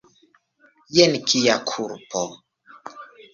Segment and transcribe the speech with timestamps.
[0.95, 2.21] Jen kia kulpo!